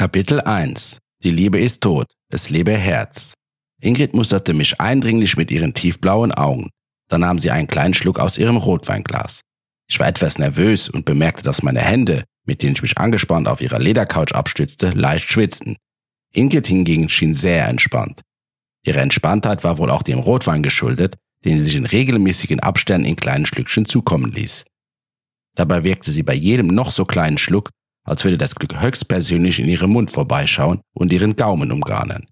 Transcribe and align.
Kapitel 0.00 0.40
1 0.40 0.96
Die 1.22 1.30
Liebe 1.30 1.60
ist 1.60 1.82
tot, 1.82 2.06
es 2.32 2.48
lebe 2.48 2.72
Herz. 2.72 3.34
Ingrid 3.82 4.14
musterte 4.14 4.54
mich 4.54 4.80
eindringlich 4.80 5.36
mit 5.36 5.50
ihren 5.50 5.74
tiefblauen 5.74 6.32
Augen. 6.32 6.70
Dann 7.10 7.20
nahm 7.20 7.38
sie 7.38 7.50
einen 7.50 7.66
kleinen 7.66 7.92
Schluck 7.92 8.18
aus 8.18 8.38
ihrem 8.38 8.56
Rotweinglas. 8.56 9.42
Ich 9.90 10.00
war 10.00 10.08
etwas 10.08 10.38
nervös 10.38 10.88
und 10.88 11.04
bemerkte, 11.04 11.42
dass 11.42 11.62
meine 11.62 11.82
Hände, 11.82 12.24
mit 12.46 12.62
denen 12.62 12.76
ich 12.76 12.80
mich 12.80 12.96
angespannt 12.96 13.46
auf 13.46 13.60
ihrer 13.60 13.78
Ledercouch 13.78 14.32
abstützte, 14.32 14.92
leicht 14.92 15.30
schwitzten. 15.30 15.76
Ingrid 16.32 16.66
hingegen 16.66 17.10
schien 17.10 17.34
sehr 17.34 17.68
entspannt. 17.68 18.22
Ihre 18.86 19.00
Entspanntheit 19.00 19.64
war 19.64 19.76
wohl 19.76 19.90
auch 19.90 20.02
dem 20.02 20.20
Rotwein 20.20 20.62
geschuldet, 20.62 21.18
den 21.44 21.58
sie 21.58 21.64
sich 21.64 21.74
in 21.74 21.84
regelmäßigen 21.84 22.60
Abständen 22.60 23.06
in 23.06 23.16
kleinen 23.16 23.44
Schlückchen 23.44 23.84
zukommen 23.84 24.32
ließ. 24.32 24.64
Dabei 25.56 25.84
wirkte 25.84 26.10
sie 26.10 26.22
bei 26.22 26.32
jedem 26.32 26.68
noch 26.68 26.90
so 26.90 27.04
kleinen 27.04 27.36
Schluck 27.36 27.68
als 28.04 28.24
würde 28.24 28.38
das 28.38 28.54
Glück 28.54 28.80
höchstpersönlich 28.80 29.60
in 29.60 29.68
ihrem 29.68 29.90
Mund 29.90 30.10
vorbeischauen 30.10 30.80
und 30.94 31.12
ihren 31.12 31.36
Gaumen 31.36 31.72
umgarnen. 31.72 32.26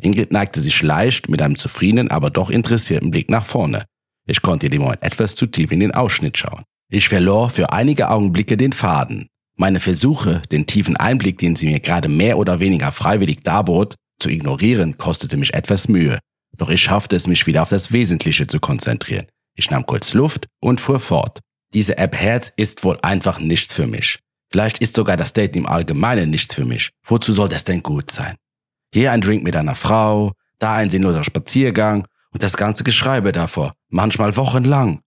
Ingrid 0.00 0.32
neigte 0.32 0.60
sich 0.60 0.80
leicht 0.82 1.28
mit 1.28 1.42
einem 1.42 1.56
zufriedenen, 1.56 2.10
aber 2.10 2.30
doch 2.30 2.50
interessierten 2.50 3.10
Blick 3.10 3.30
nach 3.30 3.44
vorne. 3.44 3.84
Ich 4.26 4.42
konnte 4.42 4.66
ihr 4.66 4.70
dem 4.70 4.82
Moment 4.82 5.02
etwas 5.02 5.34
zu 5.34 5.46
tief 5.46 5.72
in 5.72 5.80
den 5.80 5.92
Ausschnitt 5.92 6.38
schauen. 6.38 6.62
Ich 6.90 7.08
verlor 7.08 7.50
für 7.50 7.72
einige 7.72 8.10
Augenblicke 8.10 8.56
den 8.56 8.72
Faden. 8.72 9.28
Meine 9.56 9.80
Versuche, 9.80 10.42
den 10.50 10.66
tiefen 10.66 10.96
Einblick, 10.96 11.38
den 11.38 11.56
sie 11.56 11.66
mir 11.66 11.80
gerade 11.80 12.08
mehr 12.08 12.38
oder 12.38 12.60
weniger 12.60 12.92
freiwillig 12.92 13.42
darbot, 13.42 13.94
zu 14.18 14.28
ignorieren, 14.28 14.98
kostete 14.98 15.36
mich 15.36 15.54
etwas 15.54 15.88
Mühe. 15.88 16.18
Doch 16.56 16.70
ich 16.70 16.82
schaffte 16.82 17.16
es, 17.16 17.26
mich 17.26 17.46
wieder 17.46 17.62
auf 17.62 17.68
das 17.68 17.92
Wesentliche 17.92 18.46
zu 18.46 18.60
konzentrieren. 18.60 19.26
Ich 19.56 19.70
nahm 19.70 19.86
kurz 19.86 20.14
Luft 20.14 20.46
und 20.60 20.80
fuhr 20.80 21.00
fort. 21.00 21.40
Diese 21.74 21.98
App 21.98 22.16
Herz 22.16 22.52
ist 22.56 22.84
wohl 22.84 22.98
einfach 23.02 23.38
nichts 23.38 23.74
für 23.74 23.86
mich. 23.86 24.18
Vielleicht 24.50 24.78
ist 24.78 24.96
sogar 24.96 25.16
das 25.16 25.32
Date 25.32 25.56
im 25.56 25.66
Allgemeinen 25.66 26.30
nichts 26.30 26.54
für 26.54 26.64
mich. 26.64 26.90
Wozu 27.04 27.32
soll 27.32 27.48
das 27.48 27.64
denn 27.64 27.82
gut 27.82 28.10
sein? 28.10 28.36
Hier 28.92 29.12
ein 29.12 29.20
Drink 29.20 29.44
mit 29.44 29.54
einer 29.54 29.76
Frau, 29.76 30.32
da 30.58 30.74
ein 30.74 30.90
sinnloser 30.90 31.22
Spaziergang 31.22 32.06
und 32.32 32.42
das 32.42 32.56
ganze 32.56 32.82
Geschreibe 32.82 33.32
davor, 33.32 33.74
manchmal 33.88 34.36
wochenlang. 34.36 35.00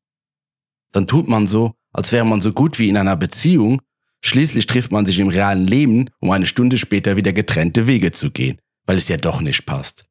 Dann 0.93 1.07
tut 1.07 1.27
man 1.27 1.47
so, 1.47 1.73
als 1.91 2.11
wäre 2.11 2.25
man 2.25 2.41
so 2.41 2.53
gut 2.53 2.79
wie 2.79 2.87
in 2.87 2.97
einer 2.97 3.17
Beziehung, 3.17 3.81
schließlich 4.21 4.67
trifft 4.67 4.91
man 4.91 5.05
sich 5.05 5.19
im 5.19 5.27
realen 5.27 5.67
Leben, 5.67 6.09
um 6.19 6.31
eine 6.31 6.45
Stunde 6.45 6.77
später 6.77 7.17
wieder 7.17 7.33
getrennte 7.33 7.87
Wege 7.87 8.11
zu 8.11 8.31
gehen, 8.31 8.59
weil 8.85 8.97
es 8.97 9.09
ja 9.09 9.17
doch 9.17 9.41
nicht 9.41 9.65
passt. 9.65 10.05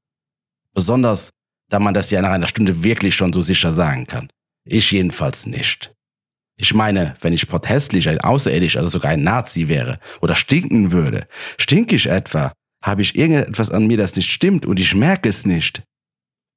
Besonders, 0.74 1.30
da 1.70 1.78
man 1.78 1.94
das 1.94 2.10
ja 2.10 2.20
nach 2.20 2.30
einer 2.30 2.48
Stunde 2.48 2.82
wirklich 2.82 3.14
schon 3.14 3.32
so 3.32 3.40
sicher 3.40 3.72
sagen 3.72 4.06
kann. 4.06 4.28
Ich 4.64 4.90
jedenfalls 4.90 5.46
nicht. 5.46 5.94
Ich 6.62 6.74
meine, 6.74 7.16
wenn 7.20 7.32
ich 7.32 7.48
protestlich 7.48 8.08
ein 8.08 8.20
Außerirdischer 8.20 8.78
oder 8.78 8.88
sogar 8.88 9.10
ein 9.10 9.24
Nazi 9.24 9.66
wäre 9.66 9.98
oder 10.20 10.36
stinken 10.36 10.92
würde, 10.92 11.26
stink 11.58 11.92
ich 11.92 12.06
etwa? 12.06 12.52
Habe 12.84 13.02
ich 13.02 13.16
irgendetwas 13.18 13.72
an 13.72 13.88
mir, 13.88 13.96
das 13.96 14.14
nicht 14.14 14.30
stimmt 14.30 14.64
und 14.64 14.78
ich 14.78 14.94
merke 14.94 15.28
es 15.28 15.44
nicht? 15.44 15.82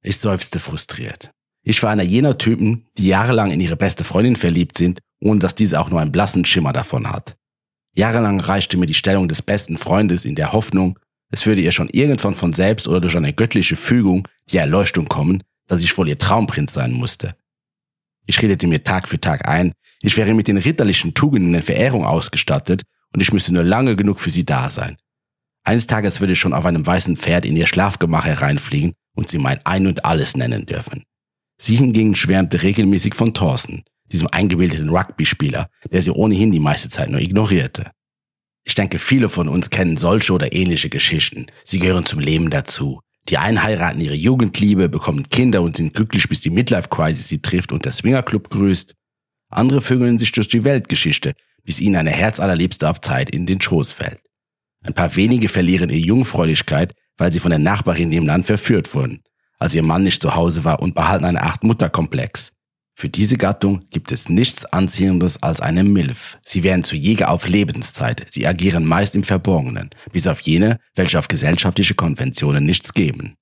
Ich 0.04 0.18
seufzte 0.18 0.60
frustriert. 0.60 1.32
Ich 1.64 1.82
war 1.82 1.90
einer 1.90 2.04
jener 2.04 2.38
Typen, 2.38 2.86
die 2.96 3.08
jahrelang 3.08 3.50
in 3.50 3.58
ihre 3.58 3.74
beste 3.74 4.04
Freundin 4.04 4.36
verliebt 4.36 4.78
sind, 4.78 5.00
ohne 5.20 5.40
dass 5.40 5.56
diese 5.56 5.80
auch 5.80 5.90
nur 5.90 6.00
einen 6.00 6.12
blassen 6.12 6.44
Schimmer 6.44 6.72
davon 6.72 7.10
hat. 7.10 7.34
Jahrelang 7.92 8.38
reichte 8.38 8.76
mir 8.76 8.86
die 8.86 8.94
Stellung 8.94 9.26
des 9.26 9.42
besten 9.42 9.76
Freundes 9.76 10.24
in 10.24 10.36
der 10.36 10.52
Hoffnung, 10.52 11.00
es 11.32 11.46
würde 11.46 11.62
ihr 11.62 11.72
schon 11.72 11.88
irgendwann 11.88 12.36
von 12.36 12.52
selbst 12.52 12.86
oder 12.86 13.00
durch 13.00 13.16
eine 13.16 13.32
göttliche 13.32 13.74
Fügung 13.74 14.28
die 14.52 14.58
Erleuchtung 14.58 15.08
kommen, 15.08 15.42
dass 15.66 15.82
ich 15.82 15.98
wohl 15.98 16.08
ihr 16.08 16.18
Traumprinz 16.18 16.74
sein 16.74 16.92
musste. 16.92 17.34
Ich 18.26 18.40
redete 18.40 18.68
mir 18.68 18.84
Tag 18.84 19.08
für 19.08 19.20
Tag 19.20 19.48
ein, 19.48 19.72
ich 20.00 20.16
wäre 20.16 20.34
mit 20.34 20.48
den 20.48 20.58
ritterlichen 20.58 21.14
Tugenden 21.14 21.52
der 21.52 21.62
Verehrung 21.62 22.04
ausgestattet 22.04 22.82
und 23.12 23.22
ich 23.22 23.32
müsste 23.32 23.52
nur 23.52 23.64
lange 23.64 23.96
genug 23.96 24.20
für 24.20 24.30
sie 24.30 24.44
da 24.44 24.70
sein. 24.70 24.96
Eines 25.64 25.86
Tages 25.86 26.20
würde 26.20 26.34
ich 26.34 26.38
schon 26.38 26.52
auf 26.52 26.64
einem 26.64 26.86
weißen 26.86 27.16
Pferd 27.16 27.44
in 27.44 27.56
ihr 27.56 27.66
Schlafgemach 27.66 28.24
hereinfliegen 28.24 28.92
und 29.16 29.30
sie 29.30 29.38
mein 29.38 29.58
Ein 29.64 29.86
und 29.86 30.04
Alles 30.04 30.36
nennen 30.36 30.66
dürfen. 30.66 31.02
Sie 31.58 31.76
hingegen 31.76 32.14
schwärmte 32.14 32.62
regelmäßig 32.62 33.14
von 33.14 33.34
Thorsten, 33.34 33.82
diesem 34.12 34.28
eingebildeten 34.28 34.90
Rugby-Spieler, 34.90 35.68
der 35.90 36.02
sie 36.02 36.10
ohnehin 36.10 36.52
die 36.52 36.60
meiste 36.60 36.90
Zeit 36.90 37.10
nur 37.10 37.20
ignorierte. 37.20 37.90
Ich 38.64 38.74
denke, 38.74 38.98
viele 38.98 39.28
von 39.28 39.48
uns 39.48 39.70
kennen 39.70 39.96
solche 39.96 40.32
oder 40.32 40.52
ähnliche 40.52 40.90
Geschichten. 40.90 41.46
Sie 41.64 41.78
gehören 41.78 42.04
zum 42.04 42.20
Leben 42.20 42.50
dazu. 42.50 43.00
Die 43.28 43.38
einen 43.38 43.62
heiraten 43.62 44.00
ihre 44.00 44.14
Jugendliebe, 44.14 44.88
bekommen 44.88 45.28
Kinder 45.28 45.62
und 45.62 45.76
sind 45.76 45.94
glücklich, 45.94 46.28
bis 46.28 46.40
die 46.40 46.50
Midlife-Crisis 46.50 47.28
sie 47.28 47.40
trifft 47.40 47.72
und 47.72 47.84
der 47.84 47.92
Swingerclub 47.92 48.50
grüßt. 48.50 48.94
Andere 49.48 49.80
vögeln 49.80 50.18
sich 50.18 50.32
durch 50.32 50.48
die 50.48 50.64
Weltgeschichte, 50.64 51.34
bis 51.64 51.80
ihnen 51.80 51.96
eine 51.96 52.10
Herzallerliebste 52.10 52.88
auf 52.88 53.00
Zeit 53.00 53.30
in 53.30 53.46
den 53.46 53.60
Schoß 53.60 53.92
fällt. 53.92 54.20
Ein 54.84 54.94
paar 54.94 55.14
wenige 55.16 55.48
verlieren 55.48 55.90
ihre 55.90 56.06
Jungfräulichkeit, 56.06 56.92
weil 57.16 57.32
sie 57.32 57.40
von 57.40 57.50
der 57.50 57.58
Nachbarin 57.58 58.08
nebenan 58.08 58.44
verführt 58.44 58.94
wurden, 58.94 59.22
als 59.58 59.74
ihr 59.74 59.82
Mann 59.82 60.04
nicht 60.04 60.22
zu 60.22 60.34
Hause 60.34 60.64
war 60.64 60.80
und 60.80 60.94
behalten 60.94 61.24
eine 61.24 61.42
Art 61.42 61.64
Mutterkomplex. 61.64 62.52
Für 62.98 63.08
diese 63.10 63.36
Gattung 63.36 63.84
gibt 63.90 64.10
es 64.10 64.30
nichts 64.30 64.64
Anziehendes 64.64 65.42
als 65.42 65.60
eine 65.60 65.84
Milf. 65.84 66.38
Sie 66.42 66.62
werden 66.62 66.82
zu 66.82 66.96
Jäger 66.96 67.30
auf 67.30 67.46
Lebenszeit. 67.46 68.26
Sie 68.30 68.46
agieren 68.46 68.86
meist 68.86 69.14
im 69.14 69.22
Verborgenen, 69.22 69.90
bis 70.12 70.26
auf 70.26 70.40
jene, 70.40 70.78
welche 70.94 71.18
auf 71.18 71.28
gesellschaftliche 71.28 71.94
Konventionen 71.94 72.64
nichts 72.64 72.94
geben. 72.94 73.34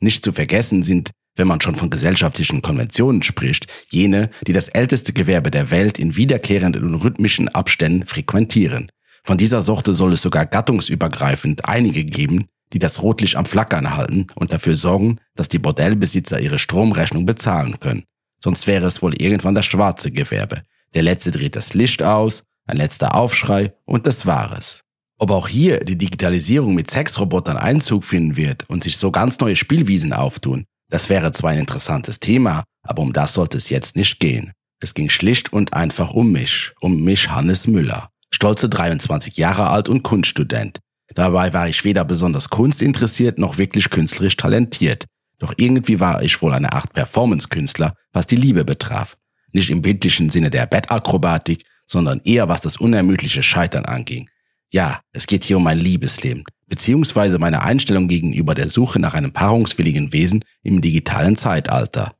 Nicht 0.00 0.22
zu 0.22 0.32
vergessen 0.32 0.82
sind 0.82 1.12
wenn 1.36 1.48
man 1.48 1.60
schon 1.60 1.76
von 1.76 1.90
gesellschaftlichen 1.90 2.62
Konventionen 2.62 3.22
spricht, 3.22 3.66
jene, 3.90 4.30
die 4.46 4.52
das 4.52 4.68
älteste 4.68 5.12
Gewerbe 5.12 5.50
der 5.50 5.70
Welt 5.70 5.98
in 5.98 6.16
wiederkehrenden 6.16 6.84
und 6.84 6.94
rhythmischen 6.96 7.48
Abständen 7.48 8.06
frequentieren. 8.06 8.90
Von 9.24 9.38
dieser 9.38 9.62
Sorte 9.62 9.94
soll 9.94 10.14
es 10.14 10.22
sogar 10.22 10.46
gattungsübergreifend 10.46 11.66
einige 11.66 12.04
geben, 12.04 12.46
die 12.72 12.78
das 12.78 13.02
Rotlicht 13.02 13.36
am 13.36 13.46
Flackern 13.46 13.96
halten 13.96 14.28
und 14.34 14.52
dafür 14.52 14.76
sorgen, 14.76 15.18
dass 15.34 15.48
die 15.48 15.58
Bordellbesitzer 15.58 16.40
ihre 16.40 16.58
Stromrechnung 16.58 17.26
bezahlen 17.26 17.80
können. 17.80 18.04
Sonst 18.42 18.66
wäre 18.66 18.86
es 18.86 19.02
wohl 19.02 19.20
irgendwann 19.20 19.54
das 19.54 19.66
schwarze 19.66 20.10
Gewerbe. 20.10 20.62
Der 20.94 21.02
letzte 21.02 21.30
dreht 21.30 21.56
das 21.56 21.74
Licht 21.74 22.02
aus, 22.02 22.44
ein 22.66 22.76
letzter 22.76 23.14
Aufschrei 23.14 23.74
und 23.84 24.06
das 24.06 24.26
war 24.26 24.56
es. 24.56 24.82
Ob 25.18 25.30
auch 25.30 25.48
hier 25.48 25.84
die 25.84 25.98
Digitalisierung 25.98 26.74
mit 26.74 26.90
Sexrobotern 26.90 27.58
Einzug 27.58 28.04
finden 28.04 28.36
wird 28.36 28.64
und 28.70 28.82
sich 28.82 28.96
so 28.96 29.10
ganz 29.10 29.38
neue 29.38 29.56
Spielwiesen 29.56 30.14
auftun, 30.14 30.64
das 30.90 31.08
wäre 31.08 31.32
zwar 31.32 31.50
ein 31.50 31.60
interessantes 31.60 32.20
Thema, 32.20 32.64
aber 32.82 33.02
um 33.02 33.12
das 33.12 33.34
sollte 33.34 33.56
es 33.56 33.70
jetzt 33.70 33.96
nicht 33.96 34.20
gehen. 34.20 34.52
Es 34.80 34.94
ging 34.94 35.08
schlicht 35.08 35.52
und 35.52 35.72
einfach 35.72 36.10
um 36.10 36.32
mich, 36.32 36.72
um 36.80 37.02
mich 37.02 37.30
Hannes 37.30 37.66
Müller, 37.66 38.10
stolze 38.30 38.68
23 38.68 39.36
Jahre 39.36 39.68
alt 39.68 39.88
und 39.88 40.02
Kunststudent. 40.02 40.80
Dabei 41.14 41.52
war 41.52 41.68
ich 41.68 41.84
weder 41.84 42.04
besonders 42.04 42.50
kunstinteressiert 42.50 43.38
noch 43.38 43.58
wirklich 43.58 43.90
künstlerisch 43.90 44.36
talentiert. 44.36 45.06
Doch 45.38 45.54
irgendwie 45.56 46.00
war 46.00 46.22
ich 46.22 46.40
wohl 46.42 46.52
eine 46.52 46.72
Art 46.72 46.92
Performance-Künstler, 46.92 47.94
was 48.12 48.26
die 48.26 48.36
Liebe 48.36 48.64
betraf. 48.64 49.16
Nicht 49.52 49.70
im 49.70 49.82
bildlichen 49.82 50.30
Sinne 50.30 50.50
der 50.50 50.66
Bettakrobatik, 50.66 51.62
sondern 51.86 52.20
eher 52.24 52.48
was 52.48 52.60
das 52.60 52.76
unermüdliche 52.76 53.42
Scheitern 53.42 53.84
anging. 53.84 54.28
Ja, 54.72 55.00
es 55.12 55.26
geht 55.26 55.44
hier 55.44 55.56
um 55.56 55.64
mein 55.64 55.78
Liebesleben 55.78 56.44
beziehungsweise 56.70 57.38
meine 57.38 57.62
Einstellung 57.62 58.08
gegenüber 58.08 58.54
der 58.54 58.70
Suche 58.70 59.00
nach 59.00 59.12
einem 59.12 59.32
paarungswilligen 59.32 60.14
Wesen 60.14 60.44
im 60.62 60.80
digitalen 60.80 61.36
Zeitalter. 61.36 62.14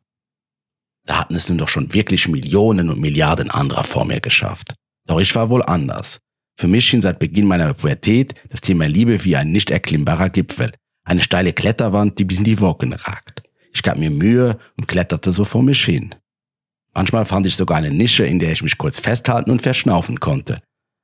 Da 1.06 1.20
hatten 1.20 1.36
es 1.36 1.48
nun 1.48 1.56
doch 1.56 1.68
schon 1.68 1.94
wirklich 1.94 2.28
Millionen 2.28 2.90
und 2.90 3.00
Milliarden 3.00 3.50
anderer 3.50 3.84
vor 3.84 4.04
mir 4.04 4.20
geschafft. 4.20 4.74
Doch 5.06 5.20
ich 5.20 5.34
war 5.34 5.48
wohl 5.48 5.62
anders. 5.62 6.20
Für 6.56 6.68
mich 6.68 6.84
schien 6.84 7.00
seit 7.00 7.18
Beginn 7.20 7.46
meiner 7.46 7.72
Pubertät 7.72 8.34
das 8.50 8.60
Thema 8.60 8.86
Liebe 8.86 9.24
wie 9.24 9.36
ein 9.36 9.50
nicht 9.50 9.70
erklimmbarer 9.70 10.28
Gipfel, 10.28 10.72
eine 11.04 11.22
steile 11.22 11.52
Kletterwand, 11.52 12.18
die 12.18 12.24
bis 12.24 12.38
in 12.38 12.44
die 12.44 12.60
Wolken 12.60 12.92
ragt. 12.92 13.42
Ich 13.72 13.82
gab 13.82 13.98
mir 13.98 14.10
Mühe 14.10 14.58
und 14.76 14.88
kletterte 14.88 15.32
so 15.32 15.44
vor 15.44 15.62
mich 15.62 15.82
hin. 15.82 16.14
Manchmal 16.92 17.24
fand 17.24 17.46
ich 17.46 17.54
sogar 17.54 17.78
eine 17.78 17.90
Nische, 17.90 18.24
in 18.24 18.40
der 18.40 18.52
ich 18.52 18.64
mich 18.64 18.76
kurz 18.76 18.98
festhalten 18.98 19.50
und 19.52 19.62
verschnaufen 19.62 20.18
konnte. 20.18 20.60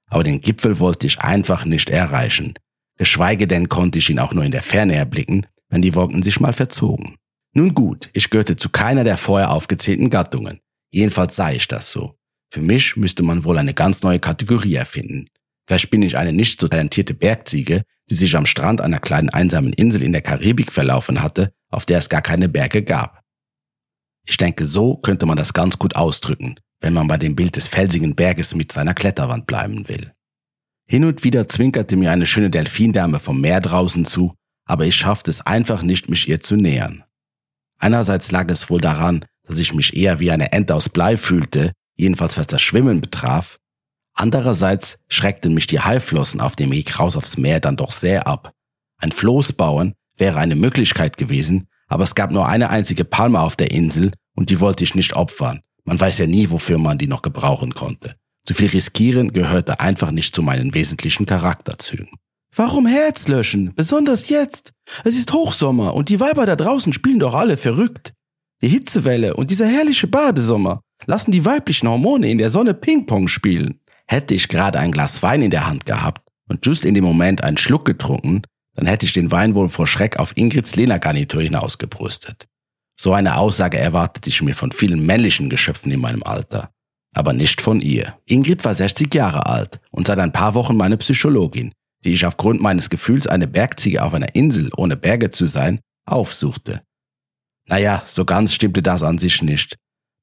Aber 0.08 0.24
den 0.24 0.40
Gipfel 0.40 0.80
wollte 0.80 1.06
ich 1.06 1.20
einfach 1.20 1.64
nicht 1.64 1.90
erreichen. 1.90 2.54
Geschweige 2.96 3.46
denn 3.46 3.68
konnte 3.68 3.98
ich 3.98 4.10
ihn 4.10 4.18
auch 4.18 4.32
nur 4.32 4.44
in 4.44 4.52
der 4.52 4.62
Ferne 4.62 4.94
erblicken, 4.94 5.46
wenn 5.68 5.82
die 5.82 5.94
Wolken 5.94 6.22
sich 6.22 6.40
mal 6.40 6.52
verzogen. 6.52 7.16
Nun 7.52 7.74
gut, 7.74 8.10
ich 8.12 8.30
gehörte 8.30 8.56
zu 8.56 8.68
keiner 8.68 9.04
der 9.04 9.16
vorher 9.16 9.50
aufgezählten 9.50 10.10
Gattungen. 10.10 10.60
Jedenfalls 10.90 11.36
sah 11.36 11.50
ich 11.50 11.68
das 11.68 11.90
so. 11.90 12.18
Für 12.50 12.60
mich 12.60 12.96
müsste 12.96 13.22
man 13.22 13.44
wohl 13.44 13.58
eine 13.58 13.74
ganz 13.74 14.02
neue 14.02 14.18
Kategorie 14.18 14.74
erfinden. 14.74 15.28
Vielleicht 15.66 15.90
bin 15.90 16.02
ich 16.02 16.16
eine 16.16 16.32
nicht 16.32 16.60
so 16.60 16.68
talentierte 16.68 17.12
Bergziege, 17.12 17.82
die 18.08 18.14
sich 18.14 18.36
am 18.36 18.46
Strand 18.46 18.80
einer 18.80 19.00
kleinen 19.00 19.30
einsamen 19.30 19.72
Insel 19.72 20.02
in 20.02 20.12
der 20.12 20.22
Karibik 20.22 20.70
verlaufen 20.70 21.22
hatte, 21.22 21.52
auf 21.70 21.86
der 21.86 21.98
es 21.98 22.08
gar 22.08 22.22
keine 22.22 22.48
Berge 22.48 22.82
gab. 22.82 23.22
Ich 24.26 24.36
denke, 24.36 24.66
so 24.66 24.96
könnte 24.96 25.26
man 25.26 25.36
das 25.36 25.52
ganz 25.52 25.78
gut 25.78 25.96
ausdrücken, 25.96 26.58
wenn 26.80 26.92
man 26.92 27.08
bei 27.08 27.16
dem 27.16 27.36
Bild 27.36 27.56
des 27.56 27.68
felsigen 27.68 28.14
Berges 28.14 28.54
mit 28.54 28.72
seiner 28.72 28.94
Kletterwand 28.94 29.46
bleiben 29.46 29.88
will. 29.88 30.12
Hin 30.88 31.04
und 31.04 31.24
wieder 31.24 31.48
zwinkerte 31.48 31.96
mir 31.96 32.12
eine 32.12 32.26
schöne 32.26 32.48
Delfindame 32.48 33.18
vom 33.18 33.40
Meer 33.40 33.60
draußen 33.60 34.04
zu, 34.04 34.34
aber 34.64 34.86
ich 34.86 34.94
schaffte 34.94 35.30
es 35.30 35.40
einfach 35.40 35.82
nicht, 35.82 36.08
mich 36.08 36.28
ihr 36.28 36.40
zu 36.40 36.54
nähern. 36.54 37.02
Einerseits 37.78 38.30
lag 38.30 38.48
es 38.50 38.70
wohl 38.70 38.80
daran, 38.80 39.24
dass 39.42 39.58
ich 39.58 39.74
mich 39.74 39.96
eher 39.96 40.20
wie 40.20 40.30
eine 40.30 40.52
Ente 40.52 40.74
aus 40.74 40.88
Blei 40.88 41.16
fühlte, 41.16 41.72
jedenfalls 41.96 42.36
was 42.36 42.46
das 42.46 42.62
Schwimmen 42.62 43.00
betraf. 43.00 43.58
Andererseits 44.14 44.98
schreckten 45.08 45.54
mich 45.54 45.66
die 45.66 45.80
Haiflossen 45.80 46.40
auf 46.40 46.56
dem 46.56 46.70
Weg 46.70 46.98
raus 46.98 47.16
aufs 47.16 47.36
Meer 47.36 47.60
dann 47.60 47.76
doch 47.76 47.92
sehr 47.92 48.26
ab. 48.26 48.52
Ein 48.98 49.12
Floß 49.12 49.54
bauen 49.54 49.94
wäre 50.16 50.38
eine 50.38 50.56
Möglichkeit 50.56 51.18
gewesen, 51.18 51.68
aber 51.88 52.04
es 52.04 52.14
gab 52.14 52.30
nur 52.30 52.46
eine 52.46 52.70
einzige 52.70 53.04
Palme 53.04 53.40
auf 53.40 53.56
der 53.56 53.72
Insel 53.72 54.12
und 54.34 54.50
die 54.50 54.60
wollte 54.60 54.84
ich 54.84 54.94
nicht 54.94 55.14
opfern. 55.14 55.60
Man 55.84 56.00
weiß 56.00 56.18
ja 56.18 56.26
nie, 56.26 56.50
wofür 56.50 56.78
man 56.78 56.98
die 56.98 57.06
noch 57.06 57.22
gebrauchen 57.22 57.74
konnte. 57.74 58.16
Zu 58.46 58.54
viel 58.54 58.68
riskieren 58.68 59.32
gehörte 59.32 59.80
einfach 59.80 60.12
nicht 60.12 60.34
zu 60.34 60.40
meinen 60.40 60.72
wesentlichen 60.72 61.26
Charakterzügen. 61.26 62.08
Warum 62.54 62.86
Herz 62.86 63.28
löschen? 63.28 63.74
Besonders 63.74 64.28
jetzt. 64.28 64.72
Es 65.04 65.16
ist 65.16 65.32
Hochsommer 65.32 65.94
und 65.94 66.08
die 66.08 66.20
Weiber 66.20 66.46
da 66.46 66.54
draußen 66.56 66.92
spielen 66.92 67.18
doch 67.18 67.34
alle 67.34 67.56
verrückt. 67.56 68.14
Die 68.62 68.68
Hitzewelle 68.68 69.34
und 69.34 69.50
dieser 69.50 69.66
herrliche 69.66 70.06
Badesommer 70.06 70.80
lassen 71.06 71.32
die 71.32 71.44
weiblichen 71.44 71.88
Hormone 71.88 72.30
in 72.30 72.38
der 72.38 72.50
Sonne 72.50 72.72
Ping-Pong 72.72 73.28
spielen. 73.28 73.80
Hätte 74.06 74.34
ich 74.34 74.48
gerade 74.48 74.78
ein 74.78 74.92
Glas 74.92 75.22
Wein 75.22 75.42
in 75.42 75.50
der 75.50 75.66
Hand 75.66 75.84
gehabt 75.84 76.22
und 76.48 76.64
just 76.64 76.84
in 76.84 76.94
dem 76.94 77.04
Moment 77.04 77.42
einen 77.42 77.58
Schluck 77.58 77.84
getrunken, 77.84 78.42
dann 78.74 78.86
hätte 78.86 79.06
ich 79.06 79.12
den 79.12 79.32
Wein 79.32 79.54
wohl 79.54 79.68
vor 79.68 79.88
Schreck 79.88 80.18
auf 80.18 80.36
Ingrids 80.36 80.76
Lena-Garnitur 80.76 81.42
hinausgebrüstet. 81.42 82.46
So 82.98 83.12
eine 83.12 83.36
Aussage 83.36 83.78
erwartete 83.78 84.30
ich 84.30 84.40
mir 84.40 84.54
von 84.54 84.72
vielen 84.72 85.04
männlichen 85.04 85.50
Geschöpfen 85.50 85.90
in 85.90 86.00
meinem 86.00 86.22
Alter, 86.22 86.70
aber 87.16 87.32
nicht 87.32 87.60
von 87.60 87.80
ihr. 87.80 88.18
Ingrid 88.26 88.64
war 88.64 88.74
60 88.74 89.12
Jahre 89.14 89.46
alt 89.46 89.80
und 89.90 90.06
seit 90.06 90.18
ein 90.18 90.32
paar 90.32 90.54
Wochen 90.54 90.76
meine 90.76 90.98
Psychologin, 90.98 91.72
die 92.04 92.12
ich 92.12 92.26
aufgrund 92.26 92.60
meines 92.60 92.90
Gefühls, 92.90 93.26
eine 93.26 93.46
Bergziege 93.46 94.02
auf 94.02 94.12
einer 94.12 94.34
Insel 94.34 94.70
ohne 94.76 94.96
Berge 94.96 95.30
zu 95.30 95.46
sein, 95.46 95.80
aufsuchte. 96.04 96.82
Naja, 97.68 98.02
so 98.06 98.24
ganz 98.24 98.54
stimmte 98.54 98.82
das 98.82 99.02
an 99.02 99.18
sich 99.18 99.42
nicht. 99.42 99.76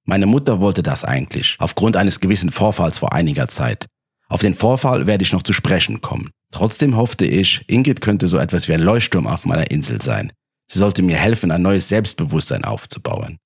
Meine 0.06 0.28
Mutter 0.28 0.60
wollte 0.60 0.84
das 0.84 1.04
eigentlich, 1.04 1.56
aufgrund 1.60 1.98
eines 1.98 2.19
gewissen 2.19 2.51
Vorfalls 2.51 3.00
vor 3.00 3.12
einiger 3.12 3.48
Zeit. 3.48 3.88
Auf 4.30 4.42
den 4.42 4.56
Vorfall 4.56 5.07
werde 5.07 5.24
ich 5.24 5.34
noch 5.34 5.44
zu 5.44 5.54
sprechen 5.54 6.01
kommen. 6.01 6.30
Trotzdem 6.51 6.95
hoffte 6.95 7.25
ich, 7.25 7.66
Ingrid 7.68 8.01
könnte 8.01 8.28
so 8.28 8.38
etwas 8.38 8.68
wie 8.68 8.74
ein 8.74 8.81
Leuchtturm 8.81 9.25
auf 9.25 9.45
meiner 9.45 9.72
Insel 9.72 10.01
sein. 10.01 10.31
Sie 10.72 10.80
sollte 10.80 11.01
mir 11.01 11.18
helfen, 11.18 11.51
ein 11.51 11.62
neues 11.62 11.90
Selbstbewusstsein 11.90 12.63
aufzubauen. 12.63 13.38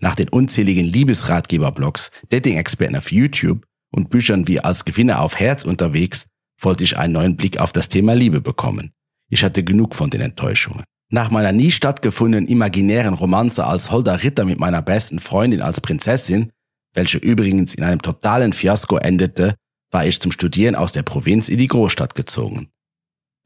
Nach 0.00 0.14
den 0.14 0.28
unzähligen 0.28 0.84
Liebesratgeberblogs, 0.84 2.10
Dating-Experten 2.28 2.96
auf 2.96 3.10
YouTube 3.10 3.64
und 3.90 4.10
Büchern 4.10 4.46
wie 4.46 4.60
Als 4.60 4.84
Gewinner 4.84 5.20
auf 5.20 5.38
Herz 5.38 5.64
unterwegs, 5.64 6.28
wollte 6.60 6.84
ich 6.84 6.96
einen 6.96 7.12
neuen 7.12 7.36
Blick 7.36 7.58
auf 7.58 7.72
das 7.72 7.88
Thema 7.88 8.14
Liebe 8.14 8.40
bekommen. 8.40 8.92
Ich 9.28 9.42
hatte 9.44 9.64
genug 9.64 9.94
von 9.94 10.10
den 10.10 10.20
Enttäuschungen. 10.20 10.84
Nach 11.10 11.30
meiner 11.30 11.52
nie 11.52 11.70
stattgefundenen 11.70 12.48
imaginären 12.48 13.14
Romanze 13.14 13.64
als 13.64 13.90
holder 13.90 14.22
Ritter 14.22 14.44
mit 14.44 14.60
meiner 14.60 14.82
besten 14.82 15.20
Freundin 15.20 15.62
als 15.62 15.80
Prinzessin, 15.80 16.52
welche 16.94 17.18
übrigens 17.18 17.74
in 17.74 17.84
einem 17.84 18.02
totalen 18.02 18.52
Fiasko 18.52 18.98
endete, 18.98 19.54
war 19.90 20.06
ich 20.06 20.20
zum 20.20 20.32
Studieren 20.32 20.74
aus 20.74 20.92
der 20.92 21.02
Provinz 21.02 21.48
in 21.48 21.58
die 21.58 21.68
Großstadt 21.68 22.14
gezogen. 22.14 22.68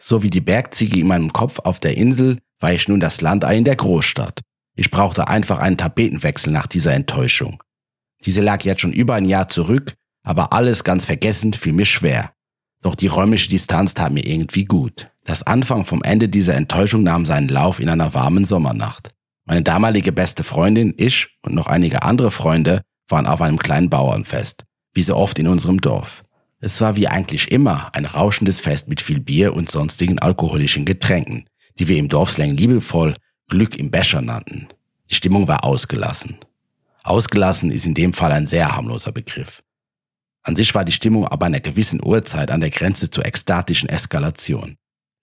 So 0.01 0.23
wie 0.25 0.31
die 0.31 0.41
Bergziege 0.41 0.99
in 0.99 1.07
meinem 1.07 1.33
Kopf 1.33 1.61
auf 1.61 1.79
der 1.79 1.97
Insel, 1.97 2.39
war 2.59 2.73
ich 2.73 2.89
nun 2.89 2.99
das 2.99 3.21
Landei 3.21 3.57
in 3.57 3.65
der 3.65 3.77
Großstadt. 3.77 4.41
Ich 4.83 4.91
brauchte 4.91 5.29
einfach 5.29 5.59
einen 5.59 5.77
Tapetenwechsel 5.77 6.53
nach 6.53 6.67
dieser 6.67 6.93
Enttäuschung. 6.93 7.63
Diese 8.25 8.41
lag 8.41 8.65
jetzt 8.65 8.81
schon 8.81 8.93
über 8.93 9.15
ein 9.15 9.27
Jahr 9.27 9.49
zurück, 9.49 9.95
aber 10.25 10.53
alles 10.53 10.83
ganz 10.83 11.07
vergessen 11.07 11.53
fiel 11.53 11.73
mir 11.73 11.85
schwer. 11.85 12.33
Doch 12.83 12.97
die 12.97 13.07
räumliche 13.07 13.49
Distanz 13.49 13.95
tat 13.95 14.11
mir 14.11 14.27
irgendwie 14.27 14.65
gut. 14.65 15.09
Das 15.25 15.45
Anfang 15.45 15.85
vom 15.85 16.03
Ende 16.03 16.29
dieser 16.29 16.57
Enttäuschung 16.57 17.05
nahm 17.05 17.27
seinen 17.27 17.49
Lauf 17.49 17.79
in 17.79 17.89
einer 17.89 18.13
warmen 18.13 18.45
Sommernacht. 18.45 19.11
Meine 19.45 19.63
damalige 19.63 20.11
beste 20.11 20.43
Freundin, 20.43 20.95
ich 20.97 21.29
und 21.43 21.55
noch 21.55 21.69
einige 21.69 22.03
andere 22.03 22.33
Freunde 22.33 22.83
waren 23.07 23.27
auf 23.27 23.41
einem 23.41 23.61
kleinen 23.61 23.89
Bauernfest, 23.89 24.65
wie 24.95 25.03
so 25.05 25.15
oft 25.15 25.39
in 25.39 25.47
unserem 25.47 25.81
Dorf. 25.81 26.25
Es 26.59 26.81
war 26.81 26.97
wie 26.97 27.07
eigentlich 27.07 27.53
immer 27.53 27.95
ein 27.95 28.05
rauschendes 28.05 28.59
Fest 28.59 28.89
mit 28.89 29.01
viel 29.01 29.21
Bier 29.21 29.55
und 29.55 29.71
sonstigen 29.71 30.19
alkoholischen 30.19 30.85
Getränken, 30.85 31.45
die 31.79 31.87
wir 31.87 31.99
im 31.99 32.09
Dorfslang 32.09 32.57
liebevoll 32.57 33.15
Glück 33.53 33.77
im 33.77 33.91
Becher 33.91 34.23
nannten. 34.23 34.69
Die 35.11 35.15
Stimmung 35.15 35.47
war 35.47 35.63
ausgelassen. 35.63 36.39
Ausgelassen 37.03 37.71
ist 37.71 37.85
in 37.85 37.93
dem 37.93 38.15
Fall 38.15 38.33
ein 38.33 38.47
sehr 38.47 38.75
harmloser 38.75 39.13
Begriff. 39.13 39.63
An 40.43 40.57
sich 40.57 40.75
war 40.75 40.87
die 40.87 40.93
Stimmung 40.93 41.29
aber 41.29 41.45
einer 41.45 41.61
gewissen 41.61 42.03
Uhrzeit 42.03 42.51
an 42.51 42.61
der 42.61 42.71
Grenze 42.71 43.11
zur 43.11 43.27
ekstatischen 43.27 43.91
Eskalation. 43.91 44.77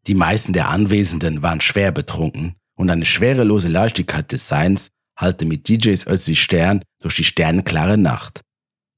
Die 0.05 0.13
meisten 0.13 0.53
der 0.53 0.69
Anwesenden 0.69 1.41
waren 1.41 1.59
schwer 1.59 1.91
betrunken 1.91 2.53
und 2.75 2.91
eine 2.91 3.07
schwerelose 3.07 3.67
Leichtigkeit 3.67 4.31
des 4.31 4.47
Seins 4.47 4.89
hallte 5.17 5.45
mit 5.45 5.67
DJs 5.67 6.05
Ötzi 6.05 6.35
Stern 6.35 6.83
durch 7.01 7.15
die 7.15 7.23
sternenklare 7.23 7.97
Nacht. 7.97 8.41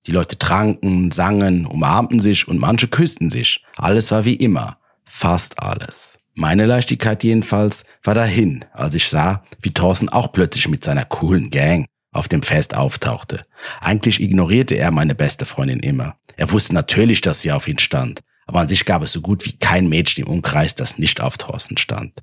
Die 0.07 0.11
Leute 0.11 0.37
tranken, 0.37 1.11
sangen, 1.11 1.65
umarmten 1.65 2.19
sich 2.19 2.49
und 2.49 2.59
manche 2.59 2.89
küssten 2.89 3.29
sich. 3.29 3.63
Alles 3.77 4.11
war 4.11 4.25
wie 4.25 4.35
immer. 4.35 4.77
Fast 5.05 5.57
alles. 5.57 6.17
Meine 6.33 6.65
Leichtigkeit 6.65 7.23
jedenfalls 7.23 7.83
war 8.03 8.15
dahin, 8.15 8.65
als 8.71 8.95
ich 8.95 9.09
sah, 9.09 9.43
wie 9.61 9.73
Thorsten 9.73 10.09
auch 10.09 10.31
plötzlich 10.31 10.69
mit 10.69 10.83
seiner 10.83 11.05
coolen 11.05 11.49
Gang 11.49 11.85
auf 12.11 12.27
dem 12.27 12.41
Fest 12.41 12.75
auftauchte. 12.75 13.43
Eigentlich 13.79 14.21
ignorierte 14.21 14.75
er 14.75 14.91
meine 14.91 15.15
beste 15.15 15.45
Freundin 15.45 15.79
immer. 15.79 16.15
Er 16.37 16.51
wusste 16.51 16.73
natürlich, 16.73 17.21
dass 17.21 17.41
sie 17.41 17.51
auf 17.51 17.67
ihn 17.67 17.79
stand, 17.79 18.21
aber 18.45 18.61
an 18.61 18.67
sich 18.67 18.85
gab 18.85 19.03
es 19.03 19.11
so 19.11 19.21
gut 19.21 19.45
wie 19.45 19.57
kein 19.57 19.89
Mädchen 19.89 20.25
im 20.25 20.31
Umkreis, 20.31 20.75
das 20.75 20.97
nicht 20.97 21.21
auf 21.21 21.37
Thorsten 21.37 21.77
stand. 21.77 22.19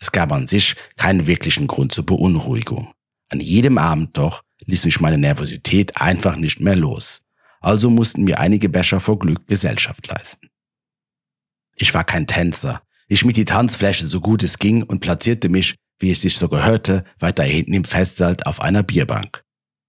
Es 0.00 0.12
gab 0.12 0.32
an 0.32 0.46
sich 0.46 0.76
keinen 0.96 1.26
wirklichen 1.26 1.66
Grund 1.66 1.92
zur 1.92 2.06
Beunruhigung. 2.06 2.92
An 3.28 3.40
jedem 3.40 3.78
Abend 3.78 4.16
doch 4.16 4.42
ließ 4.64 4.84
mich 4.84 5.00
meine 5.00 5.18
Nervosität 5.18 6.00
einfach 6.00 6.36
nicht 6.36 6.60
mehr 6.60 6.76
los. 6.76 7.22
Also 7.60 7.90
mussten 7.90 8.24
mir 8.24 8.38
einige 8.38 8.68
Becher 8.68 9.00
vor 9.00 9.18
Glück 9.18 9.46
Gesellschaft 9.46 10.06
leisten. 10.06 10.48
Ich 11.74 11.92
war 11.94 12.04
kein 12.04 12.26
Tänzer. 12.26 12.82
Ich 13.08 13.20
schmied 13.20 13.38
die 13.38 13.46
Tanzfläche 13.46 14.06
so 14.06 14.20
gut 14.20 14.42
es 14.42 14.58
ging 14.58 14.82
und 14.82 15.00
platzierte 15.00 15.48
mich, 15.48 15.76
wie 15.98 16.10
es 16.10 16.20
sich 16.20 16.36
so 16.36 16.48
gehörte, 16.48 17.04
weiter 17.18 17.42
hinten 17.42 17.72
im 17.72 17.84
Festsaal 17.84 18.36
auf 18.44 18.60
einer 18.60 18.82
Bierbank. 18.82 19.42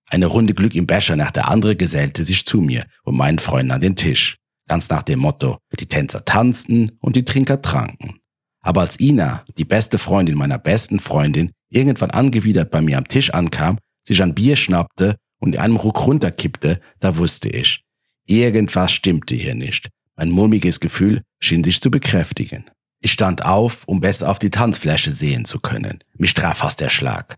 Eine 0.08 0.26
Runde 0.26 0.54
Glück 0.54 0.74
im 0.74 0.88
Becher 0.88 1.16
nach 1.16 1.32
der 1.32 1.50
andere 1.50 1.76
gesellte 1.76 2.24
sich 2.24 2.46
zu 2.46 2.62
mir 2.62 2.86
und 3.04 3.18
meinen 3.18 3.38
Freunden 3.38 3.72
an 3.72 3.82
den 3.82 3.96
Tisch. 3.96 4.38
Ganz 4.68 4.90
nach 4.90 5.04
dem 5.04 5.20
Motto, 5.20 5.58
die 5.80 5.86
Tänzer 5.86 6.24
tanzten 6.26 6.98
und 7.02 7.16
die 7.16 7.26
Trinker 7.26 7.62
tranken. 7.62 8.20
Aber 8.62 8.82
als 8.82 9.00
Ina, 9.00 9.46
die 9.58 9.66
beste 9.66 9.98
Freundin 9.98 10.36
meiner 10.36 10.58
besten 10.58 11.00
Freundin, 11.00 11.52
irgendwann 11.70 12.12
angewidert 12.12 12.72
bei 12.72 12.82
mir 12.82 12.98
am 12.98 13.08
Tisch 13.08 13.32
ankam, 13.32 13.78
sich 14.08 14.24
ein 14.24 14.34
Bier 14.34 14.56
schnappte 14.56 15.18
und 15.40 15.56
in 15.56 15.62
einem 15.62 15.76
Ruck 15.76 16.06
runterkippte, 16.08 16.80
da 17.00 17.18
wusste 17.18 17.50
ich, 17.50 17.84
irgendwas 18.26 18.92
stimmte 18.92 19.36
hier 19.36 19.56
nicht. 19.56 19.90
Mein 20.16 20.32
mulmiges 20.32 20.80
Gefühl 20.80 21.22
schien 21.40 21.64
sich 21.64 21.82
zu 21.82 21.92
bekräftigen. 21.92 22.66
Ich 23.02 23.14
stand 23.14 23.46
auf, 23.46 23.84
um 23.86 24.02
besser 24.02 24.30
auf 24.30 24.40
die 24.40 24.50
Tanzfläche 24.50 25.12
sehen 25.12 25.46
zu 25.46 25.60
können. 25.60 26.04
Mich 26.18 26.34
traf 26.34 26.60
fast 26.60 26.82
der 26.82 26.90
Schlag. 26.90 27.36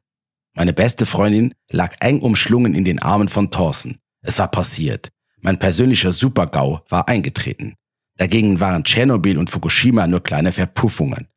Meine 0.55 0.73
beste 0.73 1.05
Freundin 1.05 1.53
lag 1.69 1.95
eng 1.99 2.19
umschlungen 2.21 2.73
in 2.73 2.83
den 2.83 2.99
Armen 2.99 3.29
von 3.29 3.51
Thorsten. 3.51 3.99
Es 4.21 4.39
war 4.39 4.49
passiert. 4.49 5.09
Mein 5.39 5.59
persönlicher 5.59 6.11
Supergau 6.11 6.83
war 6.89 7.07
eingetreten. 7.07 7.75
Dagegen 8.17 8.59
waren 8.59 8.83
Tschernobyl 8.83 9.37
und 9.37 9.49
Fukushima 9.49 10.07
nur 10.07 10.21
kleine 10.21 10.51
Verpuffungen. 10.51 11.27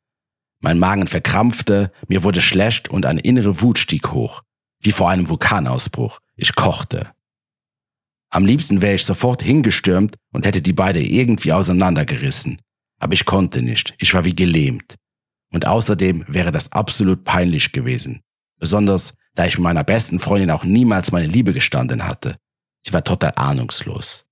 Mein 0.61 0.79
Magen 0.79 1.07
verkrampfte, 1.07 1.93
mir 2.09 2.23
wurde 2.23 2.41
schlecht 2.41 2.89
und 2.89 3.07
eine 3.07 3.21
innere 3.21 3.61
Wut 3.61 3.79
stieg 3.79 4.13
hoch. 4.13 4.43
Wie 4.81 4.93
vor 4.93 5.11
einem 5.11 5.29
Vulkanausbruch. 5.29 6.19
Ich 6.37 6.55
kochte. 6.55 7.13
Am 8.31 8.47
liebsten 8.47 8.83
wäre 8.83 8.97
ich 8.97 9.05
sofort 9.05 9.43
hingestürmt 9.43 10.17
und 10.33 10.45
hätte 10.45 10.61
die 10.61 10.73
beide 10.73 11.01
irgendwie 11.01 11.53
auseinandergerissen. 11.53 12.61
Aber 13.05 13.13
ich 13.13 13.27
konnte 13.27 13.61
nicht. 13.61 13.93
Ich 13.99 14.15
war 14.15 14.25
wie 14.25 14.35
gelähmt. 14.35 14.95
Und 15.53 15.67
außerdem 15.67 16.25
wäre 16.27 16.51
das 16.51 16.73
absolut 16.73 17.23
peinlich 17.23 17.71
gewesen. 17.71 18.23
Besonders, 18.59 19.13
da 19.35 19.45
ich 19.45 19.59
meiner 19.59 19.85
besten 19.85 20.21
Freundin 20.21 20.51
auch 20.51 20.65
niemals 20.65 21.13
meine 21.13 21.27
Liebe 21.27 21.53
gestanden 21.53 22.07
hatte. 22.09 22.37
Sie 22.81 22.95
war 22.95 23.05
total 23.05 23.35
ahnungslos. 23.37 24.25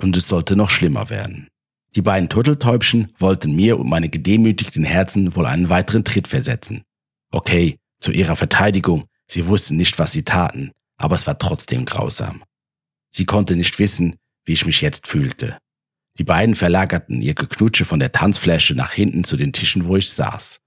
Und 0.00 0.16
es 0.16 0.26
sollte 0.26 0.56
noch 0.56 0.70
schlimmer 0.70 1.10
werden. 1.10 1.48
Die 1.96 2.00
beiden 2.00 2.30
Turteltäubchen 2.30 3.12
wollten 3.18 3.54
mir 3.54 3.78
und 3.78 3.90
meine 3.90 4.08
gedemütigten 4.08 4.84
Herzen 4.84 5.36
wohl 5.36 5.44
einen 5.44 5.68
weiteren 5.68 6.02
Tritt 6.02 6.26
versetzen. 6.26 6.82
Okay, 7.30 7.76
zu 8.00 8.10
ihrer 8.10 8.36
Verteidigung, 8.36 9.04
sie 9.26 9.48
wussten 9.48 9.76
nicht, 9.76 9.98
was 9.98 10.12
sie 10.12 10.22
taten, 10.22 10.70
aber 10.96 11.14
es 11.14 11.26
war 11.26 11.38
trotzdem 11.38 11.84
grausam. 11.84 12.42
Sie 13.10 13.26
konnte 13.26 13.54
nicht 13.54 13.78
wissen, 13.78 14.16
wie 14.46 14.54
ich 14.54 14.64
mich 14.64 14.80
jetzt 14.80 15.08
fühlte. 15.08 15.58
Die 16.18 16.24
beiden 16.24 16.54
verlagerten 16.54 17.20
ihr 17.22 17.34
Geknutsche 17.34 17.84
von 17.84 17.98
der 17.98 18.12
Tanzfläche 18.12 18.74
nach 18.74 18.92
hinten 18.92 19.24
zu 19.24 19.36
den 19.36 19.52
Tischen, 19.52 19.86
wo 19.86 19.96
ich 19.96 20.10
saß. 20.10 20.60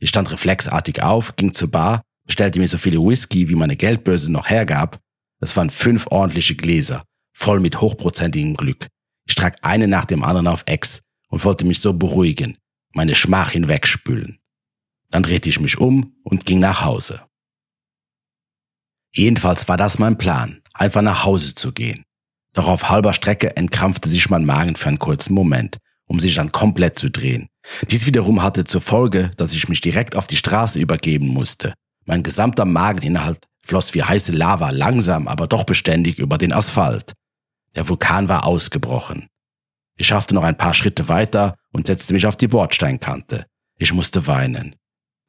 Ich 0.00 0.08
stand 0.08 0.30
reflexartig 0.30 1.02
auf, 1.02 1.36
ging 1.36 1.52
zur 1.52 1.70
Bar 1.70 2.02
bestellte 2.28 2.60
mir 2.60 2.68
so 2.68 2.78
viele 2.78 2.98
Whisky, 2.98 3.48
wie 3.48 3.56
meine 3.56 3.74
Geldbörse 3.74 4.30
noch 4.30 4.48
hergab. 4.48 5.00
Es 5.40 5.56
waren 5.56 5.70
fünf 5.70 6.06
ordentliche 6.10 6.54
Gläser, 6.54 7.02
voll 7.34 7.58
mit 7.58 7.80
hochprozentigem 7.80 8.54
Glück. 8.54 8.86
Ich 9.26 9.34
trank 9.34 9.56
eine 9.62 9.88
nach 9.88 10.04
dem 10.04 10.22
anderen 10.22 10.46
auf 10.46 10.62
Ex 10.66 11.00
und 11.28 11.44
wollte 11.44 11.64
mich 11.64 11.80
so 11.80 11.94
beruhigen, 11.94 12.58
meine 12.94 13.14
Schmach 13.14 13.52
hinwegspülen. 13.52 14.38
Dann 15.10 15.22
drehte 15.22 15.48
ich 15.48 15.58
mich 15.58 15.78
um 15.78 16.16
und 16.22 16.44
ging 16.44 16.60
nach 16.60 16.84
Hause. 16.84 17.26
Jedenfalls 19.14 19.66
war 19.66 19.78
das 19.78 19.98
mein 19.98 20.18
Plan, 20.18 20.60
einfach 20.74 21.02
nach 21.02 21.24
Hause 21.24 21.54
zu 21.54 21.72
gehen. 21.72 22.04
Doch 22.52 22.66
auf 22.66 22.88
halber 22.88 23.12
Strecke 23.12 23.56
entkrampfte 23.56 24.08
sich 24.08 24.30
mein 24.30 24.44
Magen 24.44 24.76
für 24.76 24.88
einen 24.88 24.98
kurzen 24.98 25.34
Moment, 25.34 25.78
um 26.06 26.18
sich 26.18 26.34
dann 26.34 26.52
komplett 26.52 26.98
zu 26.98 27.10
drehen. 27.10 27.48
Dies 27.90 28.06
wiederum 28.06 28.42
hatte 28.42 28.64
zur 28.64 28.80
Folge, 28.80 29.30
dass 29.36 29.52
ich 29.52 29.68
mich 29.68 29.80
direkt 29.80 30.16
auf 30.16 30.26
die 30.26 30.36
Straße 30.36 30.78
übergeben 30.78 31.28
musste. 31.28 31.74
Mein 32.06 32.22
gesamter 32.22 32.64
Mageninhalt 32.64 33.44
floss 33.62 33.92
wie 33.94 34.02
heiße 34.02 34.32
Lava 34.32 34.70
langsam, 34.70 35.28
aber 35.28 35.46
doch 35.46 35.64
beständig 35.64 36.18
über 36.18 36.38
den 36.38 36.52
Asphalt. 36.52 37.12
Der 37.76 37.88
Vulkan 37.88 38.28
war 38.28 38.46
ausgebrochen. 38.46 39.28
Ich 39.98 40.06
schaffte 40.06 40.34
noch 40.34 40.44
ein 40.44 40.56
paar 40.56 40.74
Schritte 40.74 41.08
weiter 41.08 41.54
und 41.72 41.86
setzte 41.86 42.14
mich 42.14 42.26
auf 42.26 42.36
die 42.36 42.48
Bordsteinkante. 42.48 43.44
Ich 43.78 43.92
musste 43.92 44.26
weinen. 44.26 44.74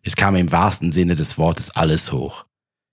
Es 0.04 0.16
kam 0.16 0.36
im 0.36 0.52
wahrsten 0.52 0.92
Sinne 0.92 1.16
des 1.16 1.38
Wortes 1.38 1.72
alles 1.72 2.12
hoch. 2.12 2.46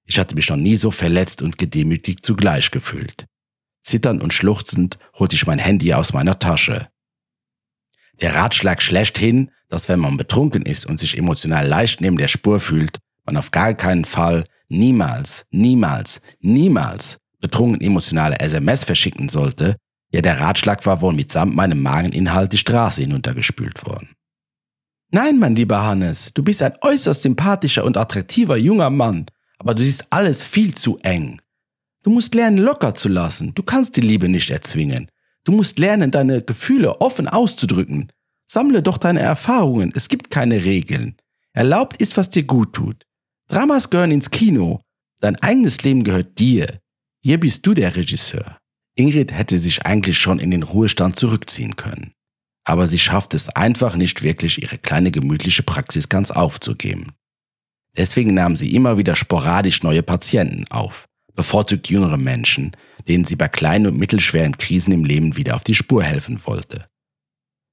Ich 0.05 0.19
hatte 0.19 0.35
mich 0.35 0.49
noch 0.49 0.57
nie 0.57 0.77
so 0.77 0.91
verletzt 0.91 1.43
und 1.43 1.59
gedemütigt 1.59 2.25
zugleich 2.25 2.71
gefühlt. 2.71 3.27
Zitternd 3.87 4.21
und 4.21 4.33
schluchzend 4.33 4.99
holte 5.15 5.37
ich 5.37 5.47
mein 5.47 5.61
Handy 5.61 5.95
aus 5.95 6.13
meiner 6.13 6.41
Tasche. 6.41 6.89
Der 8.21 8.35
Ratschlag 8.35 8.83
schlechthin, 8.83 9.53
dass 9.69 9.89
wenn 9.89 10.01
man 10.01 10.17
betrunken 10.17 10.63
ist 10.63 10.87
und 10.87 10.99
sich 10.99 11.17
emotional 11.17 11.67
leicht 11.67 12.01
neben 12.01 12.19
der 12.19 12.27
Spur 12.27 12.59
fühlt, 12.59 12.99
man 13.25 13.37
auf 13.37 13.53
gar 13.53 13.75
keinen 13.75 14.05
Fall, 14.05 14.45
niemals, 14.69 15.47
niemals, 15.51 16.21
niemals 16.41 17.19
betrunken 17.41 17.81
emotionale 17.81 18.41
SMS 18.41 18.83
verschicken 18.83 19.29
sollte, 19.29 19.77
ja 20.11 20.21
der 20.21 20.41
Ratschlag 20.41 20.85
war 20.85 21.01
wohl 21.01 21.15
mitsamt 21.15 21.55
meinem 21.55 21.81
Mageninhalt 21.81 22.53
die 22.53 22.59
Straße 22.59 23.03
hinuntergespült 23.03 23.87
worden. 23.87 24.09
Nein, 25.13 25.39
mein 25.39 25.55
lieber 25.55 25.85
Hannes, 25.85 26.33
du 26.35 26.43
bist 26.43 26.61
ein 26.61 26.77
äußerst 26.81 27.23
sympathischer 27.23 27.85
und 27.85 27.97
attraktiver 27.97 28.57
junger 28.57 28.91
Mann, 28.91 29.27
aber 29.59 29.75
du 29.75 29.85
siehst 29.85 30.07
alles 30.11 30.45
viel 30.45 30.75
zu 30.75 30.99
eng. 30.99 31.41
Du 32.07 32.13
musst 32.13 32.37
lernen, 32.37 32.59
locker 32.59 32.95
zu 32.95 33.09
lassen. 33.09 33.53
Du 33.57 33.65
kannst 33.65 33.97
die 33.97 34.01
Liebe 34.01 34.29
nicht 34.29 34.49
erzwingen. 34.51 35.11
Du 35.43 35.51
musst 35.51 35.81
lernen, 35.81 36.13
deine 36.13 36.41
Gefühle 36.41 37.01
offen 37.01 37.27
auszudrücken. 37.27 38.13
Sammle 38.49 38.81
doch 38.81 38.97
deine 38.97 39.19
Erfahrungen. 39.19 39.91
Es 39.93 40.07
gibt 40.09 40.31
keine 40.31 40.63
Regeln. 40.63 41.17
Erlaubt 41.53 42.01
ist, 42.01 42.17
was 42.17 42.31
dir 42.31 42.45
gut 42.45 42.75
tut. 42.75 43.03
Dramas 43.49 43.91
gehören 43.91 44.13
ins 44.13 44.31
Kino. 44.31 44.83
Dein 45.19 45.35
eigenes 45.43 45.83
Leben 45.83 46.05
gehört 46.05 46.39
dir. 46.39 46.79
Hier 47.25 47.41
bist 47.41 47.67
du 47.67 47.75
der 47.75 47.97
Regisseur. 47.97 48.57
Ingrid 48.95 49.33
hätte 49.33 49.59
sich 49.59 49.85
eigentlich 49.85 50.17
schon 50.17 50.39
in 50.39 50.53
den 50.53 50.63
Ruhestand 50.63 51.19
zurückziehen 51.19 51.75
können. 51.75 52.13
Aber 52.63 52.87
sie 52.87 53.01
schafft 53.01 53.35
es 53.35 53.49
einfach 53.49 53.97
nicht 53.97 54.23
wirklich, 54.23 54.63
ihre 54.63 54.79
kleine 54.79 55.11
gemütliche 55.11 55.65
Praxis 55.65 56.09
ganz 56.09 56.31
aufzugeben. 56.31 57.15
Deswegen 57.97 58.33
nahm 58.33 58.55
sie 58.55 58.77
immer 58.77 58.97
wieder 58.97 59.17
sporadisch 59.17 59.83
neue 59.83 60.05
Patienten 60.05 60.67
auf, 60.71 61.09
bevorzugt 61.37 61.89
jüngere 61.89 62.17
Menschen, 62.17 62.73
denen 63.07 63.25
sie 63.25 63.37
bei 63.37 63.49
kleinen 63.49 63.87
und 63.87 63.99
mittelschweren 63.99 64.59
Krisen 64.59 64.93
im 64.93 65.05
Leben 65.05 65.37
wieder 65.37 65.55
auf 65.55 65.65
die 65.65 65.75
Spur 65.75 66.03
helfen 66.03 66.41
wollte. 66.45 66.87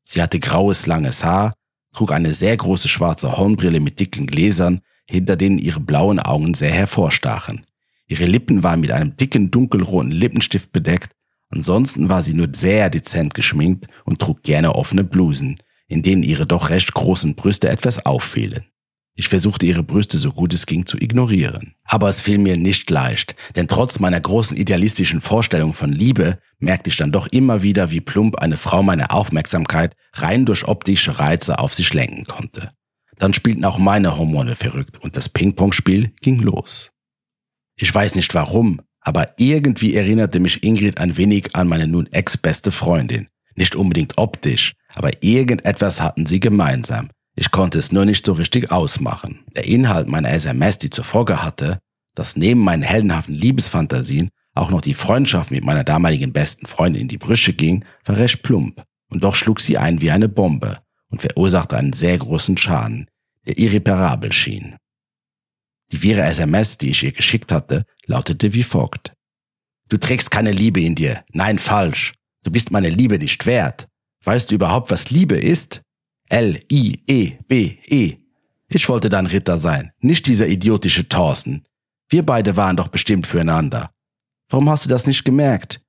Sie 0.04 0.22
hatte 0.22 0.40
graues, 0.40 0.86
langes 0.86 1.24
Haar, 1.24 1.54
trug 1.94 2.12
eine 2.12 2.34
sehr 2.34 2.56
große 2.56 2.90
schwarze 2.90 3.38
Hornbrille 3.38 3.80
mit 3.80 4.00
dicken 4.00 4.28
Gläsern, 4.28 4.82
hinter 5.06 5.36
denen 5.36 5.58
ihre 5.58 5.80
blauen 5.80 6.20
Augen 6.20 6.54
sehr 6.54 6.72
hervorstachen. 6.72 7.66
Ihre 8.08 8.26
Lippen 8.26 8.64
waren 8.64 8.82
mit 8.82 8.92
einem 8.92 9.16
dicken, 9.16 9.50
dunkelroten 9.50 10.12
Lippenstift 10.12 10.72
bedeckt, 10.72 11.12
ansonsten 11.50 12.10
war 12.10 12.22
sie 12.22 12.34
nur 12.34 12.50
sehr 12.54 12.90
dezent 12.90 13.34
geschminkt 13.34 13.88
und 14.06 14.20
trug 14.20 14.44
gerne 14.44 14.76
offene 14.76 15.04
Blusen, 15.04 15.58
in 15.88 16.04
denen 16.04 16.24
ihre 16.24 16.46
doch 16.46 16.70
recht 16.70 16.94
großen 16.94 17.36
Brüste 17.36 17.70
etwas 17.70 18.06
auffielen. 18.06 18.66
Ich 19.16 19.28
versuchte 19.28 19.66
ihre 19.68 19.84
Brüste 19.84 20.18
so 20.18 20.32
gut 20.32 20.54
es 20.54 20.66
ging 20.66 20.88
zu 20.88 20.98
ignorieren. 20.98 21.76
Aber 21.84 22.10
es 22.10 22.22
fiel 22.22 22.40
mir 22.40 22.58
nicht 22.58 22.90
leicht, 22.90 23.36
denn 23.56 23.68
trotz 23.68 24.00
meiner 24.00 24.20
großen 24.20 24.58
idealistischen 24.58 25.22
Vorstellung 25.22 25.74
von 25.74 25.92
Liebe 25.92 26.40
merkte 26.58 26.90
ich 26.90 26.98
dann 26.98 27.12
doch 27.12 27.28
immer 27.28 27.62
wieder, 27.62 27.92
wie 27.92 28.02
plump 28.02 28.38
eine 28.38 28.58
Frau 28.58 28.82
meine 28.82 29.12
Aufmerksamkeit 29.12 29.96
rein 30.14 30.46
durch 30.46 30.68
optische 30.68 31.20
Reize 31.20 31.60
auf 31.60 31.76
sich 31.76 31.94
lenken 31.94 32.26
konnte. 32.26 32.72
Dann 33.18 33.36
spielten 33.36 33.66
auch 33.66 33.78
meine 33.78 34.18
Hormone 34.18 34.56
verrückt 34.56 35.00
und 35.02 35.16
das 35.16 35.30
Ping-Pong-Spiel 35.30 36.14
ging 36.22 36.40
los. 36.40 36.90
Ich 37.76 37.94
weiß 37.94 38.16
nicht 38.16 38.34
warum, 38.34 38.82
aber 39.00 39.34
irgendwie 39.38 39.94
erinnerte 39.96 40.40
mich 40.40 40.64
Ingrid 40.64 41.00
ein 41.00 41.18
wenig 41.18 41.56
an 41.56 41.68
meine 41.68 41.88
nun 41.88 42.08
ex-beste 42.08 42.72
Freundin. 42.72 43.28
Nicht 43.56 43.76
unbedingt 43.76 44.18
optisch, 44.18 44.74
aber 44.96 45.12
irgendetwas 45.22 46.02
hatten 46.02 46.26
sie 46.26 46.40
gemeinsam, 46.40 47.10
ich 47.36 47.52
konnte 47.52 47.80
es 47.80 47.92
nur 47.92 48.06
nicht 48.06 48.26
so 48.26 48.34
richtig 48.34 48.72
ausmachen. 48.72 49.44
Der 49.56 49.66
Inhalt 49.66 50.08
meiner 50.08 50.32
SMS, 50.32 50.78
die 50.78 50.90
zur 50.90 51.04
Folge 51.04 51.44
hatte, 51.44 51.80
dass 52.16 52.36
neben 52.36 52.62
meinen 52.62 52.84
heldenhaften 52.84 53.34
Liebesfantasien 53.34 54.30
auch 54.54 54.70
noch 54.70 54.82
die 54.82 54.94
Freundschaft 54.94 55.50
mit 55.50 55.64
meiner 55.64 55.84
damaligen 55.84 56.32
besten 56.32 56.68
Freundin 56.68 57.04
in 57.04 57.08
die 57.08 57.18
Brüche 57.18 57.54
ging, 57.54 57.86
war 58.06 58.18
recht 58.18 58.44
plump. 58.44 58.84
Und 59.10 59.24
doch 59.24 59.36
schlug 59.36 59.60
sie 59.62 59.78
ein 59.78 60.02
wie 60.02 60.12
eine 60.12 60.30
Bombe 60.30 60.80
und 61.10 61.22
verursachte 61.22 61.78
einen 61.78 61.94
sehr 61.94 62.18
großen 62.18 62.58
Schaden, 62.58 63.08
der 63.46 63.58
irreparabel 63.58 64.32
schien. 64.32 64.76
Die 65.92 66.02
wirre 66.02 66.24
SMS, 66.24 66.80
die 66.80 66.90
ich 66.90 67.04
ihr 67.04 67.12
geschickt 67.12 67.52
hatte, 67.52 67.86
lautete 68.06 68.54
wie 68.54 68.64
folgt. 68.64 69.14
Du 69.90 69.98
trägst 69.98 70.32
keine 70.32 70.52
Liebe 70.52 70.82
in 70.82 70.96
dir. 70.96 71.24
Nein, 71.34 71.60
falsch. 71.60 72.14
Du 72.44 72.50
bist 72.50 72.72
meine 72.72 72.90
Liebe 72.90 73.20
nicht 73.20 73.46
wert. 73.46 73.88
Weißt 74.24 74.50
du 74.50 74.56
überhaupt, 74.56 74.90
was 74.90 75.12
Liebe 75.12 75.38
ist? 75.38 75.83
L-I-E-B-E. 76.30 78.18
Ich 78.70 78.90
wollte 78.90 79.10
dein 79.10 79.28
Ritter 79.28 79.58
sein, 79.60 79.92
nicht 80.00 80.26
dieser 80.28 80.48
idiotische 80.48 81.08
Thorsten. 81.08 81.66
Wir 82.10 82.26
beide 82.26 82.56
waren 82.56 82.78
doch 82.78 82.88
bestimmt 82.88 83.28
füreinander. 83.28 83.92
Warum 84.50 84.70
hast 84.70 84.86
du 84.86 84.90
das 84.90 85.08
nicht 85.08 85.26
gemerkt? 85.26 85.82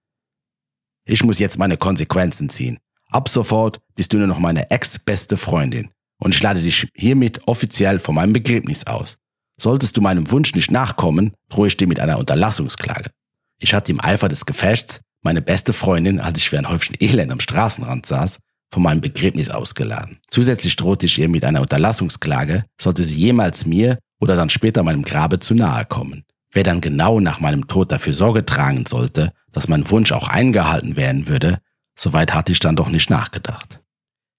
Ich 1.06 1.22
muss 1.22 1.38
jetzt 1.38 1.58
meine 1.58 1.76
Konsequenzen 1.76 2.48
ziehen. 2.48 2.78
Ab 3.08 3.28
sofort 3.28 3.80
bist 3.94 4.12
du 4.12 4.18
nur 4.18 4.26
noch 4.26 4.38
meine 4.38 4.70
ex-beste 4.70 5.36
Freundin 5.36 5.90
und 6.18 6.34
ich 6.34 6.42
lade 6.42 6.60
dich 6.60 6.88
hiermit 6.94 7.46
offiziell 7.46 7.98
von 7.98 8.14
meinem 8.14 8.32
Begräbnis 8.32 8.86
aus. 8.86 9.18
Solltest 9.56 9.96
du 9.96 10.00
meinem 10.00 10.30
Wunsch 10.30 10.54
nicht 10.54 10.70
nachkommen, 10.70 11.34
drohe 11.48 11.68
ich 11.68 11.76
dir 11.76 11.86
mit 11.86 12.00
einer 12.00 12.18
Unterlassungsklage. 12.18 13.10
Ich 13.58 13.72
hatte 13.72 13.92
im 13.92 14.00
Eifer 14.00 14.28
des 14.28 14.46
Gefechts 14.46 15.00
meine 15.22 15.42
beste 15.42 15.72
Freundin, 15.72 16.20
als 16.20 16.38
ich 16.38 16.50
für 16.50 16.58
ein 16.58 16.68
Häufchen 16.68 16.96
Elend 16.98 17.30
am 17.30 17.40
Straßenrand 17.40 18.04
saß, 18.06 18.40
von 18.74 18.82
meinem 18.82 19.00
Begräbnis 19.00 19.50
ausgeladen. 19.50 20.18
Zusätzlich 20.28 20.74
drohte 20.74 21.06
ich 21.06 21.16
ihr 21.16 21.28
mit 21.28 21.44
einer 21.44 21.60
Unterlassungsklage, 21.60 22.64
sollte 22.80 23.04
sie 23.04 23.14
jemals 23.14 23.66
mir 23.66 24.00
oder 24.20 24.34
dann 24.34 24.50
später 24.50 24.82
meinem 24.82 25.04
Grabe 25.04 25.38
zu 25.38 25.54
nahe 25.54 25.84
kommen. 25.84 26.24
Wer 26.50 26.64
dann 26.64 26.80
genau 26.80 27.20
nach 27.20 27.38
meinem 27.38 27.68
Tod 27.68 27.92
dafür 27.92 28.12
Sorge 28.12 28.44
tragen 28.44 28.84
sollte, 28.84 29.32
dass 29.52 29.68
mein 29.68 29.88
Wunsch 29.90 30.10
auch 30.10 30.26
eingehalten 30.26 30.96
werden 30.96 31.28
würde, 31.28 31.58
soweit 31.96 32.34
hatte 32.34 32.50
ich 32.50 32.58
dann 32.58 32.74
doch 32.74 32.88
nicht 32.88 33.10
nachgedacht. 33.10 33.80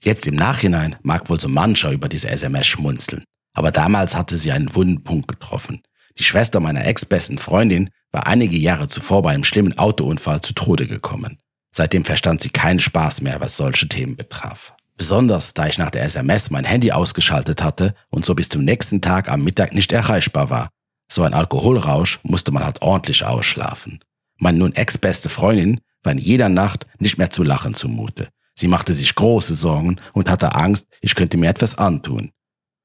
Jetzt 0.04 0.28
im 0.28 0.36
Nachhinein 0.36 0.98
mag 1.02 1.30
wohl 1.30 1.40
so 1.40 1.48
mancher 1.48 1.92
über 1.92 2.10
diese 2.10 2.30
SMS 2.30 2.68
schmunzeln, 2.68 3.24
aber 3.54 3.72
damals 3.72 4.18
hatte 4.18 4.38
sie 4.38 4.52
einen 4.52 4.76
wunden 4.76 5.06
Punkt 5.06 5.30
getroffen. 5.30 5.82
Die 6.18 6.26
Schwester 6.26 6.60
meiner 6.60 6.86
ex-besten 6.86 7.38
Freundin 7.38 7.90
war 8.12 8.28
einige 8.28 8.58
Jahre 8.58 8.90
zuvor 8.90 9.22
bei 9.22 9.32
einem 9.32 9.46
schlimmen 9.46 9.78
Autounfall 9.78 10.42
zu 10.42 10.54
Tode 10.54 10.88
gekommen. 10.88 11.38
Seitdem 11.78 12.06
verstand 12.06 12.40
sie 12.40 12.52
keinen 12.52 12.80
Spaß 12.80 13.20
mehr, 13.20 13.42
was 13.42 13.58
solche 13.58 13.90
Themen 13.90 14.16
betraf. 14.16 14.74
Besonders 14.96 15.54
da 15.54 15.68
ich 15.68 15.78
nach 15.78 15.92
der 15.92 16.04
SMS 16.04 16.50
mein 16.50 16.64
Handy 16.64 16.94
ausgeschaltet 16.94 17.62
hatte 17.62 17.96
und 18.10 18.24
so 18.24 18.34
bis 18.34 18.48
zum 18.48 18.64
nächsten 18.64 19.02
Tag 19.02 19.30
am 19.30 19.44
Mittag 19.44 19.74
nicht 19.74 19.92
erreichbar 19.92 20.50
war. 20.50 20.70
So 21.12 21.24
ein 21.24 21.34
Alkoholrausch 21.34 22.20
musste 22.24 22.54
man 22.54 22.64
halt 22.64 22.82
ordentlich 22.82 23.26
ausschlafen. 23.26 24.00
Meine 24.38 24.60
nun 24.60 24.74
ex-beste 24.74 25.28
Freundin 25.28 25.82
war 26.02 26.14
in 26.14 26.18
jeder 26.18 26.48
Nacht 26.48 26.88
nicht 27.00 27.18
mehr 27.18 27.30
zu 27.30 27.44
lachen 27.44 27.74
zumute. 27.74 28.30
Sie 28.54 28.70
machte 28.70 28.94
sich 28.94 29.14
große 29.14 29.54
Sorgen 29.54 29.98
und 30.14 30.30
hatte 30.30 30.56
Angst, 30.56 30.88
ich 31.02 31.14
könnte 31.14 31.36
mir 31.36 31.50
etwas 31.50 31.78
antun. 31.78 32.32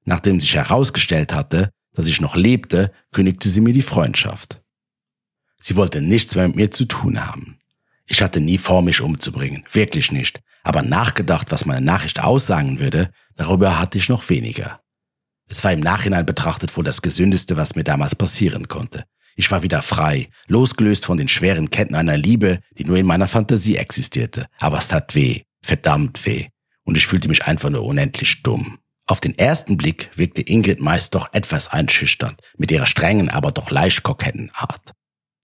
Nachdem 0.05 0.41
sich 0.41 0.57
herausgestellt 0.57 1.33
hatte, 1.33 1.71
dass 1.95 2.09
ich 2.09 2.21
noch 2.21 2.35
lebte, 2.35 2.91
kündigte 3.13 3.49
sie 3.49 3.61
mir 3.61 3.73
die 3.73 3.83
Freundschaft. 3.83 4.61
Sie 5.59 5.77
wollte 5.77 6.03
nichts 6.03 6.35
mehr 6.35 6.49
mit 6.49 6.57
mir 6.57 6.71
zu 6.73 6.87
tun 6.87 7.25
haben. 7.25 7.60
Ich 8.11 8.23
hatte 8.23 8.41
nie 8.41 8.59
vor, 8.59 8.83
mich 8.83 9.01
umzubringen, 9.03 9.63
wirklich 9.71 10.11
nicht. 10.11 10.41
Aber 10.65 10.83
nachgedacht, 10.83 11.53
was 11.53 11.65
meine 11.65 11.81
Nachricht 11.87 12.21
aussagen 12.21 12.81
würde, 12.81 13.13
darüber 13.37 13.79
hatte 13.79 13.99
ich 13.99 14.09
noch 14.09 14.29
weniger. 14.29 14.81
Es 15.47 15.63
war 15.63 15.73
im 15.73 15.79
Nachhinein 15.79 16.27
betrachtet 16.27 16.77
wohl 16.77 16.83
das 16.83 17.03
Gesündeste, 17.03 17.57
was 17.57 17.77
mir 17.77 17.85
damals 17.85 18.17
passieren 18.17 18.67
konnte. 18.67 19.05
Ich 19.37 19.49
war 19.53 19.63
wieder 19.63 19.81
frei, 19.81 20.29
losgelöst 20.49 21.07
von 21.07 21.19
den 21.19 21.29
schweren 21.29 21.71
Ketten 21.71 21.95
einer 21.95 22.17
Liebe, 22.17 22.59
die 22.77 22.85
nur 22.85 22.97
in 22.97 23.07
meiner 23.07 23.29
Fantasie 23.29 23.77
existierte. 23.77 24.49
Aber 24.59 24.79
es 24.79 24.89
tat 24.89 25.15
weh, 25.15 25.43
verdammt 25.63 26.27
weh. 26.27 26.49
Und 26.83 26.97
ich 26.97 27.07
fühlte 27.07 27.29
mich 27.29 27.45
einfach 27.47 27.71
nur 27.71 27.85
unendlich 27.85 28.43
dumm. 28.43 28.81
Auf 29.07 29.21
den 29.21 29.39
ersten 29.39 29.77
Blick 29.77 30.11
wirkte 30.17 30.43
Ingrid 30.43 30.81
meist 30.81 31.15
doch 31.15 31.33
etwas 31.33 31.69
einschüchternd, 31.69 32.41
mit 32.59 32.73
ihrer 32.73 32.87
strengen, 32.87 33.31
aber 33.31 33.53
doch 33.53 33.71
leicht 33.71 34.03
koketten 34.03 34.51
Art. 34.55 34.95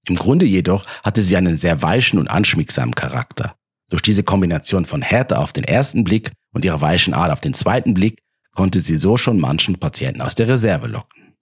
Im 0.09 0.17
Grunde 0.17 0.47
jedoch 0.47 0.87
hatte 1.03 1.21
sie 1.21 1.37
einen 1.37 1.57
sehr 1.57 1.83
weichen 1.83 2.19
und 2.19 2.29
anschmiegsamen 2.29 2.95
Charakter. 2.95 3.57
Durch 3.91 4.03
diese 4.03 4.25
Kombination 4.25 4.85
von 4.85 5.03
Härte 5.03 5.39
auf 5.39 5.53
den 5.53 5.65
ersten 5.65 6.05
Blick 6.05 6.33
und 6.53 6.65
ihrer 6.65 6.81
weichen 6.81 7.15
Art 7.15 7.33
auf 7.33 7.41
den 7.41 7.55
zweiten 7.55 7.95
Blick 7.95 8.23
konnte 8.55 8.81
sie 8.81 8.97
so 8.97 9.17
schon 9.17 9.39
manchen 9.39 9.79
Patienten 9.79 10.23
aus 10.23 10.35
der 10.35 10.49
Reserve 10.49 10.87
locken. 10.89 11.35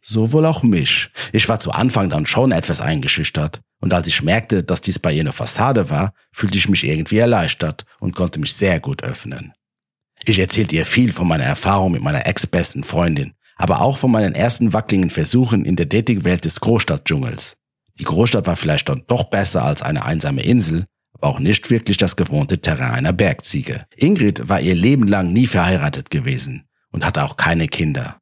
So 0.00 0.32
wohl 0.32 0.46
auch 0.46 0.62
mich. 0.62 1.10
Ich 1.32 1.48
war 1.48 1.58
zu 1.58 1.72
Anfang 1.72 2.10
dann 2.10 2.26
schon 2.26 2.52
etwas 2.52 2.80
eingeschüchtert 2.80 3.60
Und 3.80 3.92
als 3.92 4.06
ich 4.06 4.22
merkte, 4.22 4.62
dass 4.62 4.80
dies 4.80 4.98
bei 4.98 5.12
ihr 5.12 5.20
eine 5.20 5.32
Fassade 5.32 5.90
war, 5.90 6.12
fühlte 6.32 6.56
ich 6.56 6.68
mich 6.68 6.84
irgendwie 6.84 7.18
erleichtert 7.18 7.84
und 7.98 8.14
konnte 8.14 8.38
mich 8.38 8.54
sehr 8.54 8.80
gut 8.80 9.02
öffnen. 9.02 9.52
Ich 10.24 10.38
erzählte 10.38 10.76
ihr 10.76 10.86
viel 10.86 11.12
von 11.12 11.28
meiner 11.28 11.44
Erfahrung 11.44 11.92
mit 11.92 12.02
meiner 12.02 12.26
ex-besten 12.26 12.84
Freundin, 12.84 13.34
aber 13.56 13.80
auch 13.80 13.98
von 13.98 14.10
meinen 14.10 14.34
ersten 14.34 14.72
wackeligen 14.72 15.10
Versuchen 15.10 15.64
in 15.64 15.76
der 15.76 15.86
Datingwelt 15.86 16.44
des 16.44 16.60
Großstadtdschungels. 16.60 17.56
Die 17.98 18.04
Großstadt 18.04 18.46
war 18.46 18.56
vielleicht 18.56 18.88
dann 18.88 19.04
doch 19.06 19.24
besser 19.24 19.64
als 19.64 19.82
eine 19.82 20.04
einsame 20.04 20.42
Insel, 20.42 20.86
aber 21.14 21.28
auch 21.28 21.38
nicht 21.38 21.70
wirklich 21.70 21.96
das 21.96 22.16
gewohnte 22.16 22.60
Terrain 22.60 22.92
einer 22.92 23.12
Bergziege. 23.12 23.86
Ingrid 23.96 24.48
war 24.48 24.60
ihr 24.60 24.74
Leben 24.74 25.08
lang 25.08 25.32
nie 25.32 25.46
verheiratet 25.46 26.10
gewesen 26.10 26.68
und 26.90 27.04
hatte 27.04 27.24
auch 27.24 27.36
keine 27.36 27.68
Kinder. 27.68 28.18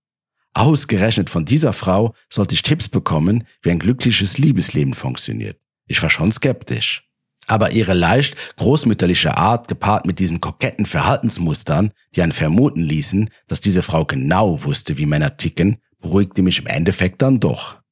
Ausgerechnet 0.53 1.31
von 1.31 1.45
dieser 1.45 1.73
Frau 1.73 2.15
sollte 2.29 2.55
ich 2.55 2.63
Tipps 2.63 2.89
bekommen, 2.89 3.45
wie 3.63 3.73
ein 3.73 3.81
glückliches 3.81 4.39
Liebesleben 4.39 4.95
funktioniert. 4.95 5.59
Ich 5.87 6.01
war 6.03 6.11
schon 6.11 6.31
skeptisch. 6.31 7.03
Aber 7.47 7.73
ihre 7.73 7.93
leicht 7.93 8.57
großmütterliche 8.57 9.37
Art 9.37 9.69
gepaart 9.69 10.07
mit 10.07 10.19
diesen 10.19 10.41
koketten 10.41 10.87
Verhaltensmustern, 10.87 11.91
die 12.15 12.23
einen 12.23 12.33
vermuten 12.33 12.81
ließen, 12.81 13.29
dass 13.49 13.61
diese 13.61 13.83
Frau 13.83 14.07
genau 14.07 14.63
wusste, 14.63 14.97
wie 14.97 15.07
Männer 15.07 15.37
ticken, 15.37 15.77
beruhigte 16.01 16.43
mich 16.43 16.61
im 16.61 16.67
Endeffekt 16.67 17.21
dann 17.21 17.41
doch. 17.41 17.84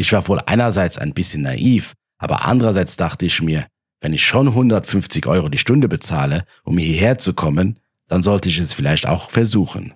Ich 0.00 0.12
war 0.12 0.28
wohl 0.28 0.38
einerseits 0.46 0.96
ein 0.96 1.12
bisschen 1.12 1.42
naiv, 1.42 1.94
aber 2.18 2.44
andererseits 2.44 2.96
dachte 2.96 3.26
ich 3.26 3.42
mir, 3.42 3.66
wenn 4.00 4.12
ich 4.12 4.24
schon 4.24 4.46
150 4.46 5.26
Euro 5.26 5.48
die 5.48 5.58
Stunde 5.58 5.88
bezahle, 5.88 6.44
um 6.62 6.78
hierher 6.78 7.18
zu 7.18 7.34
kommen, 7.34 7.80
dann 8.06 8.22
sollte 8.22 8.48
ich 8.48 8.58
es 8.58 8.74
vielleicht 8.74 9.08
auch 9.08 9.32
versuchen. 9.32 9.94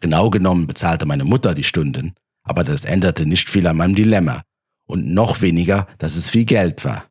Genau 0.00 0.30
genommen 0.30 0.66
bezahlte 0.66 1.04
meine 1.04 1.24
Mutter 1.24 1.54
die 1.54 1.62
Stunden, 1.62 2.14
aber 2.42 2.64
das 2.64 2.86
änderte 2.86 3.26
nicht 3.26 3.50
viel 3.50 3.66
an 3.66 3.76
meinem 3.76 3.94
Dilemma 3.94 4.40
und 4.86 5.12
noch 5.12 5.42
weniger, 5.42 5.88
dass 5.98 6.16
es 6.16 6.30
viel 6.30 6.46
Geld 6.46 6.82
war. 6.86 7.04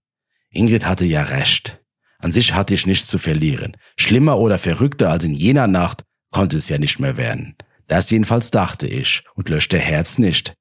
Ingrid 0.49 0.87
hatte 0.87 1.05
ja 1.05 1.21
recht. 1.21 1.83
An 2.17 2.31
sich 2.31 2.55
hatte 2.55 2.73
ich 2.73 2.87
nichts 2.87 3.05
zu 3.05 3.19
verlieren. 3.19 3.77
Schlimmer 3.95 4.39
oder 4.39 4.57
verrückter 4.57 5.11
als 5.11 5.23
in 5.23 5.35
jener 5.35 5.67
Nacht 5.67 6.03
konnte 6.31 6.57
es 6.57 6.67
ja 6.67 6.79
nicht 6.79 6.99
mehr 6.99 7.15
werden. 7.15 7.55
Das 7.85 8.09
jedenfalls 8.09 8.49
dachte 8.49 8.87
ich 8.87 9.23
und 9.35 9.49
löschte 9.49 9.77
Herz 9.77 10.17
nicht. 10.17 10.55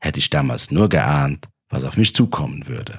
Hätte 0.00 0.20
ich 0.20 0.30
damals 0.30 0.70
nur 0.70 0.88
geahnt, 0.88 1.46
was 1.68 1.84
auf 1.84 1.96
mich 1.96 2.14
zukommen 2.14 2.66
würde. 2.68 2.96